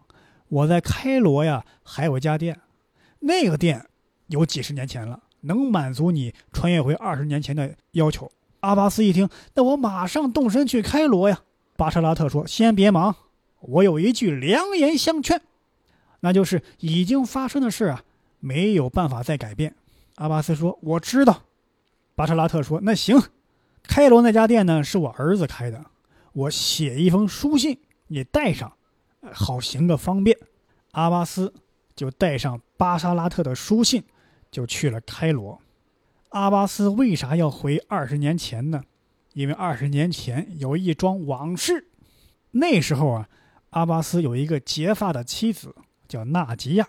[0.48, 2.58] 我在开罗呀还有家店，
[3.20, 3.86] 那个店
[4.28, 11.40] 有几十年前了，能满足你穿越回二十年前的要求。”阿巴斯一听，那我马上动身去开罗呀。
[11.76, 13.14] 巴沙拉特说：“先别忙，
[13.60, 15.40] 我有一句良言相劝，
[16.20, 18.02] 那就是已经发生的事啊，
[18.40, 19.74] 没有办法再改变。”
[20.16, 21.42] 阿巴斯说：“我知道。”
[22.16, 23.22] 巴沙拉特说：“那行，
[23.82, 25.84] 开罗那家店呢，是我儿子开的，
[26.32, 28.72] 我写一封书信，你带上，
[29.32, 30.36] 好行个方便。”
[30.92, 31.52] 阿巴斯
[31.94, 34.02] 就带上巴沙拉特的书信，
[34.50, 35.60] 就去了开罗。
[36.30, 38.82] 阿巴斯为啥要回二十年前呢？
[39.32, 41.88] 因为二十年前有一桩往事。
[42.52, 43.28] 那时候啊，
[43.70, 45.74] 阿巴斯有一个结发的妻子，
[46.08, 46.88] 叫纳吉亚。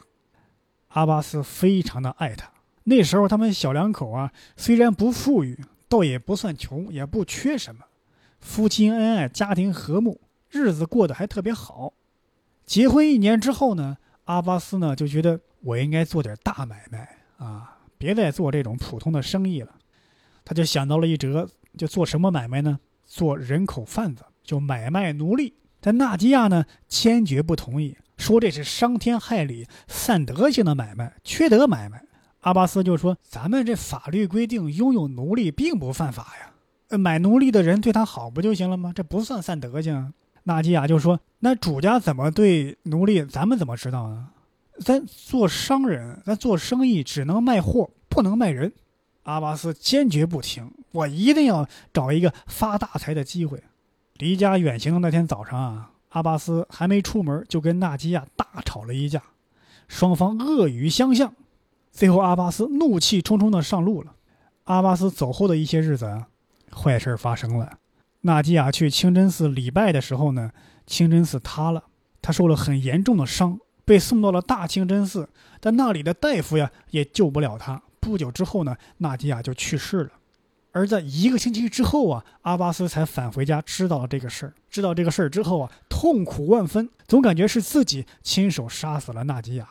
[0.89, 2.51] 阿巴斯非常的爱她。
[2.85, 7.83] 那时候他们小两口啊，虽然不富裕，倒也不算穷，也不缺什么，
[8.39, 11.93] 夫妻恩爱，家庭和睦，日子过得还特别好。
[12.65, 17.73] 结婚一年之后呢，阿巴斯呢就觉得我应该做点大买卖啊。
[17.99, 19.71] 别再做这种普通的生意了，
[20.45, 22.77] 他就想到了一辙，就做什么买卖呢？
[23.07, 25.55] 做人口贩子，就买卖奴隶。
[25.79, 32.03] 但纳吉亚呢，坚决不同意，说这是伤天害理、散德性的买卖，缺德买卖。
[32.41, 38.93] 阿巴斯就说：“咱们这法律规定，拥有奴隶并不犯法呀，买奴隶的人对他好不就行了吗？
[38.93, 44.27] 这不算散德性。”纳吉亚就说：“那主家怎么对奴隶，咱们怎么知道呢？”
[44.79, 48.71] 咱做商人，咱做生意只能卖货，不能卖人。
[49.23, 53.61] 阿巴斯坚决不听，我一定要找一个发大财的机会。
[54.15, 59.21] 离家远行的那天早上啊，阿巴斯还没出门，就跟纳基亚大吵了一架，
[59.87, 61.33] 双方恶语相向，
[61.91, 64.13] 最后阿巴斯怒气冲冲地上路了。
[64.63, 66.27] 阿巴斯走后的一些日子啊，
[66.71, 67.77] 坏事发生了。
[68.21, 70.51] 纳基亚去清真寺礼拜的时候呢，
[70.85, 71.83] 清真寺塌了，
[72.21, 75.29] 他受了很严重的伤，被送到了大清真寺，
[75.61, 77.81] 但那里的大夫呀也救不了他。
[78.01, 80.09] 不久之后呢，纳吉亚就去世了。
[80.73, 84.53] 而在一个星期之后啊，阿巴斯才返回家，知道了这个事儿。
[84.69, 89.69] 知道这个事儿之后啊，痛苦万分，总感觉是自己亲手杀死了纳吉亚。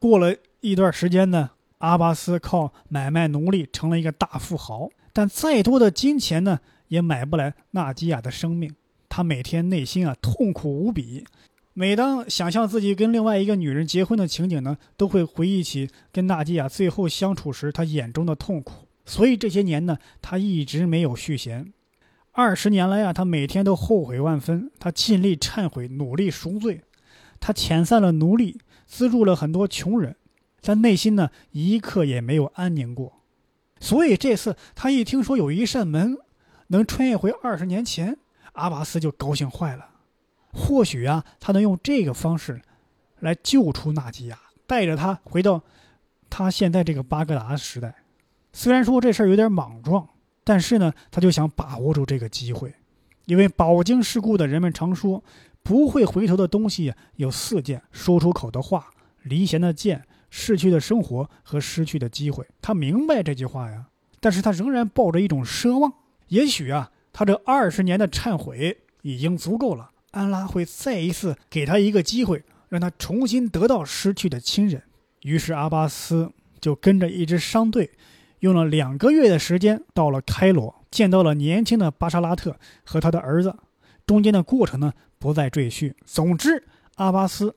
[0.00, 8.74] 过了一段时间呢，阿巴斯靠买卖奴隶成了一个大富豪，但再多的金钱呢，也买不来纳吉亚的生命。
[9.08, 11.24] 他每天内心啊痛苦无比，
[11.74, 18.88] 每当想象自己跟另外一个女人结婚的情景呢，都会回忆起跟娜吉亚最后相处时他眼中的痛苦。
[19.06, 21.72] 所以这些年呢，他一直没有续弦。
[22.32, 24.70] 二十年来啊，他每天都后悔万分。
[24.78, 26.82] 他尽力忏悔，努力赎罪。
[27.40, 30.16] 他遣散了奴隶，资助了很多穷人，
[30.60, 33.20] 但内心呢，一刻也没有安宁过。
[33.80, 36.16] 所以这次他一听说有一扇门
[36.68, 38.18] 能穿越回二十年前，
[38.52, 39.88] 阿巴斯就高兴坏了。
[40.52, 42.60] 或许啊，他能用这个方式
[43.20, 45.62] 来救出纳吉亚，带着他回到
[46.28, 47.94] 他现在这个巴格达时代。
[48.52, 50.06] 虽然说这事儿有点莽撞，
[50.44, 52.74] 但是呢，他就想把握住这个机会，
[53.24, 55.24] 因为饱经世故的人们常说，
[55.62, 58.90] 不会回头的东西有四件：说出口的话、
[59.22, 62.46] 离弦的箭、逝去的生活和失去的机会。
[62.60, 63.86] 他明白这句话呀，
[64.20, 65.90] 但是他仍然抱着一种奢望，
[66.28, 74.82] 也许啊，他这二十年的忏悔已经足够了，安拉会再一次给他一个机会，让他重新得到失去的亲人。
[75.22, 77.90] 于是阿巴斯就跟着一支商队。
[78.40, 83.56] 用了两个月的时间，到了开罗，见到了年轻的巴沙拉特和他的儿子。
[84.04, 85.94] 中间的过程呢，不再赘叙。
[86.04, 86.64] 总之，
[86.96, 87.54] 阿巴斯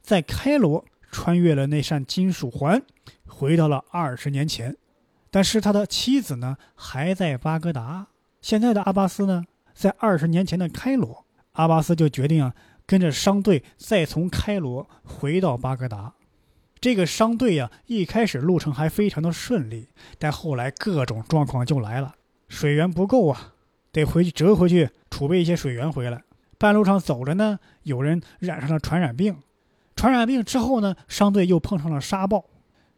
[0.00, 2.80] 在开罗穿越了那扇金属环，
[3.26, 4.76] 回到了二十年前。
[5.32, 8.06] 但是他的妻子呢，还在巴格达。
[8.40, 11.26] 现在的阿巴斯呢，在二十年前的开罗。
[11.52, 12.54] 阿巴斯就决定啊，
[12.86, 16.14] 跟着商队再从开罗回到巴格达。
[16.80, 22.14] 这个商队呀，一开始路程还非常的顺利，但后来各种状况就来了，
[22.48, 23.52] 水源不够啊，
[23.92, 26.22] 得回去折回去储备一些水源回来。
[26.56, 29.36] 半路上走着呢，有人染上了传染病，
[29.94, 32.44] 传染病之后呢，商队又碰上了沙暴。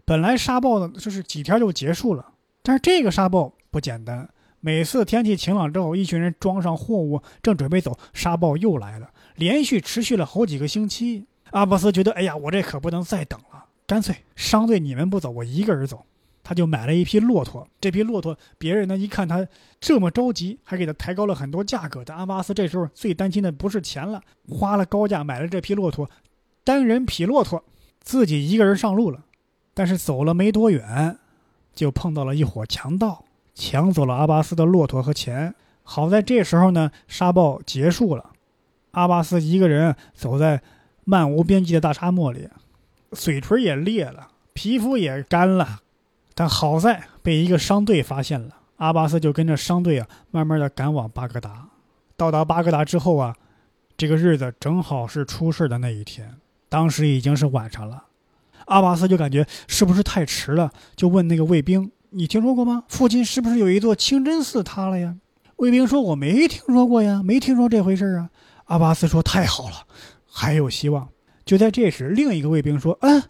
[0.05, 4.29] 本来沙暴呢就是几天就结束了，但是这个沙暴不简单，
[4.65, 11.27] 每次天气晴朗之后，一群人装上货物正准备走，沙暴又来了，连续持续了好几个星期。
[11.51, 13.65] 阿巴斯觉得，哎呀，我这可不能再等了。
[13.89, 16.07] 干脆商队你们不走，我一个人走。
[16.45, 17.67] 他就买了一匹骆驼。
[17.81, 19.45] 这匹骆驼，别人呢一看他
[19.81, 22.05] 这么着急，还给他抬高了很多价格。
[22.05, 26.09] 但阿巴斯这时候最担心的不是钱了，花了高价买了这匹骆驼，
[26.63, 27.65] 单人匹骆驼，
[28.01, 29.25] 自己一个人上路了。
[29.75, 31.19] 但是走了没多远，
[31.75, 35.55] 就碰到了一伙强盗，抢走了阿巴斯的骆驼和钱。
[35.83, 38.31] 好在这时候呢，沙暴结束了，
[38.93, 40.63] 阿巴斯一个人走在
[41.05, 42.49] 漫无边际的大沙漠里。
[43.11, 45.81] 嘴唇也裂了，皮肤也干了，
[46.35, 48.57] 但好在被一个商队发现了。
[48.77, 51.69] 阿巴斯就跟着商队啊，慢慢的赶往巴格达。
[52.17, 53.37] 到达巴格达之后啊，
[53.97, 56.37] 这个日子正好是出事的那一天。
[56.69, 58.05] 当时已经是晚上了，
[58.67, 62.85] 阿巴斯就感觉是不是太迟了，就问那个卫兵：“你听说过吗？
[62.89, 65.17] 附近是不是有一座清真寺塌了呀？”
[65.57, 68.31] 卫兵说：“我没听说过呀，没听说这回事啊。”
[68.67, 69.87] 阿巴斯说：“太好了，
[70.27, 71.09] 还有希望。”
[71.45, 73.23] 就在这时，另一个卫兵说：“嗯，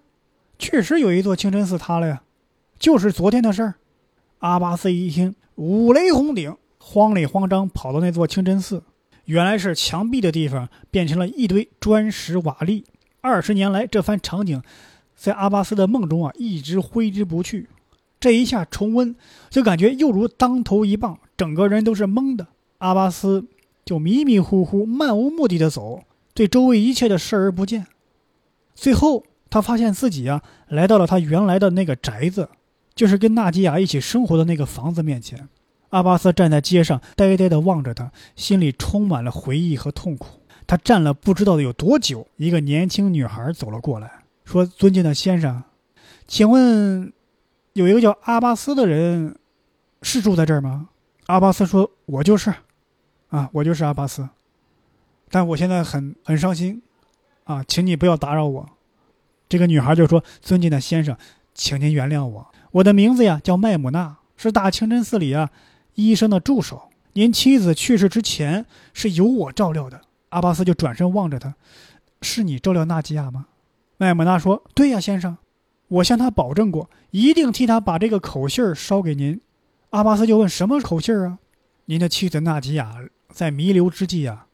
[0.59, 2.23] 确实有一座清真寺塌了呀，
[2.79, 3.75] 就是昨天的事儿。”
[4.41, 8.83] 阿巴斯一听，五雷轰顶，慌里慌张跑到那座清真寺。
[9.27, 12.85] 原来是墙壁的地方变成了一堆砖石瓦砾。
[13.21, 14.61] 二十年来，这番场景
[15.15, 17.69] 在阿巴斯的梦中啊一直挥之不去。
[18.23, 19.17] 这一下重温，
[19.51, 22.47] 就感觉又如当头一棒，整个人都是懵的。
[22.79, 23.47] 阿巴斯
[23.85, 27.89] 就迷迷糊糊、漫无目的的走，对周围一切的视而不见。
[28.77, 32.49] 最后，他发现自己啊，来到了他原来的那个宅子，
[32.95, 35.49] 就是跟纳吉亚一起生活的那个房子面前。
[35.91, 40.39] 阿巴斯站在街上，呆呆地望着他，心里充满了回忆和痛苦。
[40.65, 45.65] 他站了不知道有多久，一个年轻女孩走了过来，说：“尊敬的先生，
[46.29, 47.13] 请问，
[47.73, 49.37] 有一个叫阿巴斯的人，
[50.03, 50.89] 是住在这儿吗？”
[51.27, 52.53] 阿巴斯说：“我就是，
[53.29, 54.29] 啊，我就是阿巴斯，
[55.31, 56.83] 但我现在很很伤心。”
[57.45, 58.69] 啊，请你不要打扰我。
[59.49, 61.17] 这个女孩就说：“尊敬的先生，
[61.55, 62.55] 请您原谅我。
[62.71, 65.51] 我的名字呀叫麦姆娜，是大清真寺里啊
[65.95, 66.91] 医生的助手。
[67.15, 68.65] 您妻子去世之前
[68.95, 71.55] 是由我照料的。”阿巴斯就转身望着他
[72.23, 73.47] ：“是你照料纳吉亚吗？”
[73.99, 75.37] 麦姆娜说：“对呀，先生，
[75.93, 79.41] 我向他保证过，一定替他把这个口信儿捎给您。”
[79.91, 81.39] 阿巴斯就问：“什么口信儿啊？”
[81.87, 82.97] 您的妻子纳吉亚
[83.29, 84.47] 在弥留之际啊，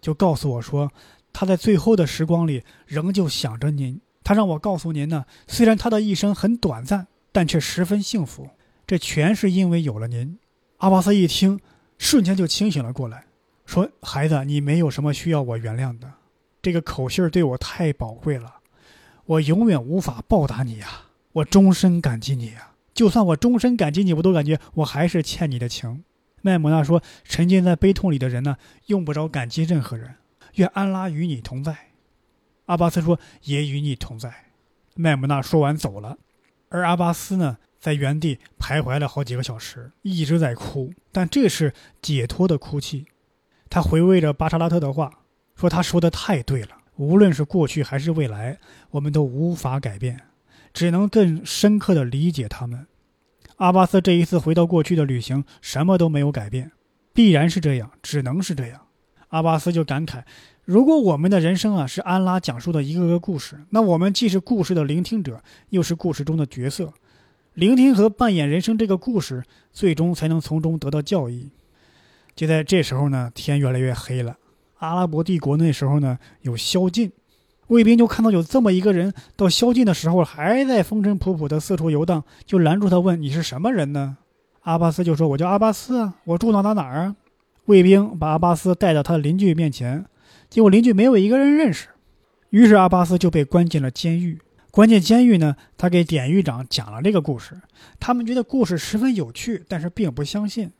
[0.00, 0.90] 就告诉我说，
[1.32, 4.00] 她在最后的时光里仍旧想着您。
[4.24, 8.50] 她让我告诉您呢，虽然她的一生很短暂，但却十分幸福。
[8.86, 10.38] 这全是因为有了您。
[10.78, 11.58] 阿巴斯一听，
[11.96, 13.24] 瞬间就清醒了过来，
[13.64, 16.12] 说：“孩子，你没有什么需要我原谅的。
[16.60, 18.56] 这个口信儿对我太宝贵了，
[19.32, 20.88] 我永远无法报答你呀，
[21.32, 22.72] 我终身感激你呀。
[22.92, 26.04] 就算我终身感激你，我都感觉我还是欠你的情。”
[26.42, 28.56] 麦姆纳说：“沉浸在悲痛里的人呢，
[28.86, 30.16] 用不着感激任何人。
[30.56, 31.92] 愿安拉与你同在。”
[32.66, 34.32] 阿巴斯说：“也与你同在。”
[34.94, 36.18] 麦姆纳说完走了，
[36.68, 41.72] 而阿巴斯呢，在原地徘徊了好几个小时，一直在哭，但这是
[42.02, 43.06] 解脱的哭泣。
[43.70, 45.10] 他回味着巴沙拉特的话，
[45.54, 48.58] 说：“他说的太对了，无论是过去还是未来，
[48.90, 50.20] 我们都无法改变，
[50.72, 52.86] 只能更深刻地理解他们。”
[53.56, 56.72] 阿巴斯这一次回到过去的旅行，什么都没有改变，
[57.12, 58.80] 必然是这样，只能是这样。
[59.28, 60.24] 阿巴斯就感慨：
[60.64, 66.92] 如果我们的人生啊是安拉讲述的一个个故事，那我们既是故事的聆听者，又是故事中的角色，
[67.54, 71.50] 聆听和扮演人生这个故事，最终才能从中得到教益。
[72.34, 74.36] 就在这时候呢，天越来越黑了。
[74.82, 77.12] 阿拉伯帝国那时候呢，有宵禁。
[77.68, 84.18] 卫兵就看到有这么一个人，到宵禁的时候还在风尘仆仆地四处游荡，就拦住他问：“你是什么人呢？”
[84.62, 87.16] 阿巴斯就说：“我叫阿巴斯啊，我住哪哪哪儿啊。”
[87.66, 90.04] 卫兵把阿巴斯带到他的邻居面前，
[90.50, 91.86] 结果邻居没有一个人认识，
[92.50, 94.40] 于是阿巴斯就被关进了监狱。
[94.72, 97.56] 关进监狱呢，他给典狱长讲了这个故事，
[98.00, 100.72] 他们觉得故事十分有趣，但是并不相信。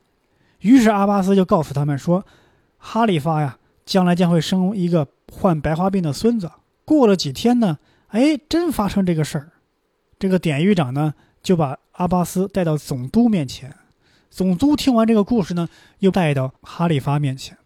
[0.59, 2.27] 于是阿巴斯就告诉他们说
[2.79, 6.51] ：“哈里发呀，将来将会生一个患白化病的孙子。”
[6.85, 7.79] 过了几天呢，
[8.09, 9.53] 哎，真发生这个事儿。
[10.19, 13.75] 这个典狱长呢，就把阿巴斯带到总督面前。
[14.31, 15.69] 总督听完这个故事呢，
[15.99, 17.57] 又带到哈里发面前。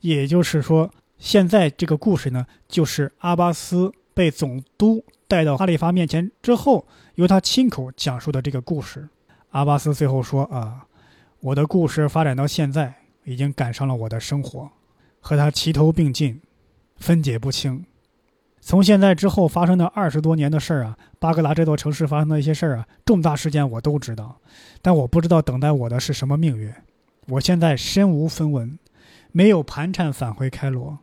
[0.00, 9.08] 也就是说，现在这个故事呢，就是阿巴斯被总督带到哈里发面前之后，由他亲口讲述的这个故事。
[9.50, 10.86] 阿巴斯最后说：“啊，
[11.40, 14.70] 我的故事发展到现在，已经赶上了我的生活，
[15.28, 16.40] 和他齐头并进，
[16.96, 17.84] 分解不清。”
[18.62, 24.40] 从现在之后发生的二十多年的事儿啊，巴格达这座城市发生的一些事儿啊，重大事件我都知道，
[24.80, 26.72] 但我不知道等待我的是什么命运。
[27.26, 28.78] 我现在身无分文，
[29.30, 30.98] 没有盘缠返回开罗，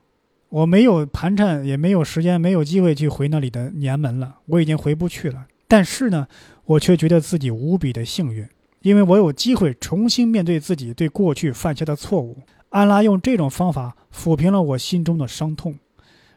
[0.49, 5.45] 我没有盘缠，也没有时间，没有机会去回那里的年门了，我已经回不去了。
[5.67, 6.28] 但是呢，
[6.65, 8.47] 我却觉得自己无比的幸运，
[8.82, 12.39] 因为我有机会重新面对自己对过去犯下的错误。
[12.76, 15.80] 安拉用这种方法抚平了我心中的伤痛。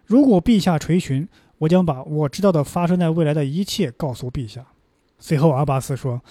[0.07, 1.28] 如果陛下垂询，
[1.59, 4.64] 我将把我知道的发生在未来的一切告诉陛下。
[5.18, 6.22] 随后，阿巴斯说：“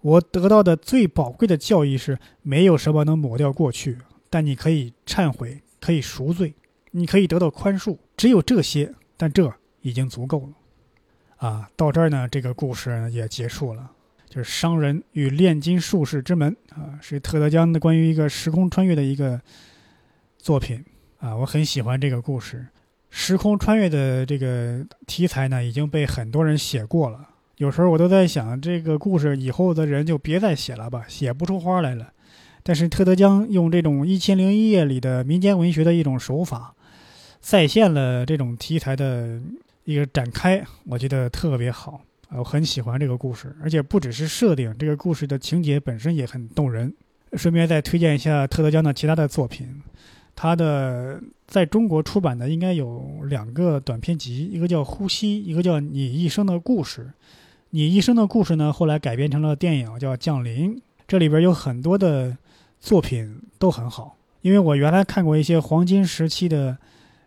[0.00, 3.98] 我得到的最宝贵的教义是，没有什么能抹掉过去，
[4.30, 6.54] 但你可以忏悔，可以赎罪，
[6.92, 9.52] 你可以得到宽恕，只有这些，但这
[9.82, 10.52] 已经足够了。”
[11.46, 13.90] 啊，到这儿呢，这个故事也结束了，
[14.30, 19.38] 就是商人与炼金术士之门啊，是特德·江的关于一个时空穿越的一个
[20.38, 20.82] 作品
[21.18, 22.64] 啊，我很喜欢这个故事。
[23.10, 27.28] 时空穿越的这个题材呢，已经被很多人写过了。
[27.56, 32.12] 有时候我都在想，这个故事以后的人就别再写了吧，写不出花来了。
[32.62, 36.72] 但是特德·江用这种《一千零一夜》里的民间文学的一种手法，
[37.40, 39.40] 再现了这种题材的
[39.82, 42.00] 一个展开，我觉得特别好
[42.36, 43.54] 我很喜欢这个故事。
[43.62, 46.92] 而且不只是设定，这个故事的情节本身也很动人。
[47.34, 49.82] 顺便再推荐一下特德·江的其他的作品。
[50.34, 57.02] 他的在中国出版的应该有两个短篇集，一个叫《呼吸》，一个叫《你一生的故事》。
[57.70, 60.76] 你一生的故事呢，后来改编成了电影，叫《降临》。
[61.06, 62.36] 这里边有很多的
[62.80, 66.76] 作品都很好，因为我原来看过一些黄金时期的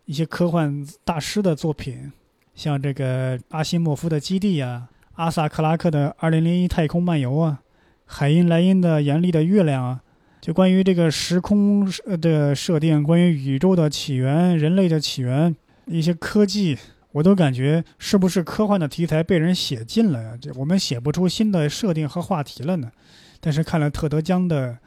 [0.06, 2.12] 一些科幻大师的作品，
[2.56, 7.62] 像这个阿西莫夫的《基地》啊，阿萨克拉克的《二零零一太空漫游》啊，
[8.06, 10.02] 海因莱因的《严厉的月亮》啊。
[10.42, 11.88] 就关于这个时空
[12.20, 15.56] 的设定，关于宇宙的起源、人类的起源，
[15.86, 16.78] 一些科技，
[17.12, 20.38] 我都感觉是不是科幻的题材被人写尽了呀？
[20.42, 22.92] 这我们写不出新的设定和话题了呢？
[23.40, 24.78] 但是看了特德·江的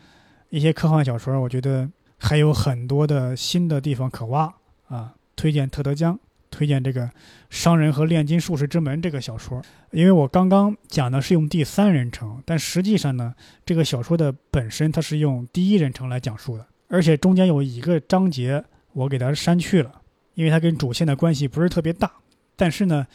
[0.50, 4.52] 一些科幻小说，我觉得还有很多的新的地方可挖
[4.88, 5.14] 啊！
[5.36, 6.18] 推荐特德·江。
[6.56, 7.02] 推荐这个
[7.50, 13.34] 《商人和炼金术士之门》这个小说，因为我刚刚讲的是用第三人称，但实际上呢，
[13.66, 19.92] 这个小说的本身它是用第一人称来讲述的，而且中间有一个章节我给它删去了，
[20.32, 22.10] 因为它跟主线的关系不是特别大。
[22.56, 23.06] 但是呢，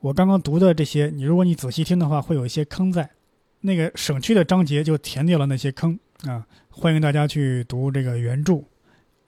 [0.00, 3.08] 我刚刚读的这些，你如果你仔细听的话，会有一些坑在，
[3.60, 6.44] 那个省去的章节就填掉了那些坑啊。
[6.68, 8.64] 欢迎大家去读这个原著。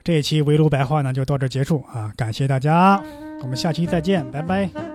[0.03, 3.01] 这一期围炉白话呢就到这结束啊，感谢大家，
[3.43, 4.92] 我们下期再见，拜拜。